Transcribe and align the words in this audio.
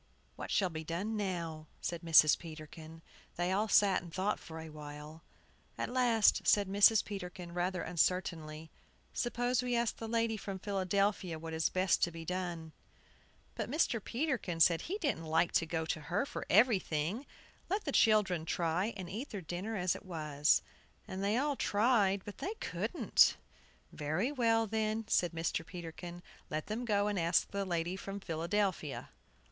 "What 0.35 0.49
shall 0.49 0.71
be 0.71 0.83
done 0.83 1.15
now?" 1.15 1.67
said 1.79 2.01
Mrs. 2.01 2.35
Peterkin. 2.39 3.03
They 3.35 3.51
all 3.51 3.67
sat 3.67 4.01
and 4.01 4.11
thought 4.11 4.39
for 4.39 4.57
a 4.57 4.61
little 4.63 4.79
while. 4.79 5.23
At 5.77 5.91
last 5.93 6.41
said 6.47 6.67
Mrs. 6.67 7.05
Peterkin, 7.05 7.53
rather 7.53 7.83
uncertainly, 7.83 8.71
"Suppose 9.13 9.61
we 9.61 9.75
ask 9.75 9.97
the 9.97 10.07
lady 10.07 10.37
from 10.37 10.57
Philadelphia 10.57 11.37
what 11.37 11.53
is 11.53 11.69
best 11.69 12.01
to 12.01 12.09
be 12.09 12.25
done." 12.25 12.71
But 13.53 13.69
Mr. 13.69 14.03
Peterkin 14.03 14.59
said 14.59 14.81
he 14.81 14.97
didn't 14.97 15.25
like 15.27 15.51
to 15.51 15.67
go 15.67 15.85
to 15.85 16.01
her 16.01 16.25
for 16.25 16.47
everything; 16.49 17.27
let 17.69 17.83
the 17.85 17.91
children 17.91 18.43
try 18.43 18.95
and 18.97 19.07
eat 19.07 19.29
their 19.29 19.39
dinner 19.41 19.75
as 19.75 19.95
it 19.95 20.03
was. 20.03 20.63
And 21.07 21.23
they 21.23 21.37
all 21.37 21.55
tried, 21.55 22.25
but 22.25 22.39
they 22.39 22.55
couldn't. 22.55 23.37
"Very 23.91 24.31
well, 24.31 24.65
then." 24.65 25.07
said 25.07 25.31
Mr. 25.31 25.63
Peterkin, 25.63 26.23
"let 26.49 26.65
them 26.65 26.85
go 26.85 27.07
and 27.07 27.19
ask 27.19 27.51
the 27.51 27.65
lady 27.65 27.95
from 27.95 28.19
Philadelphia." 28.19 29.09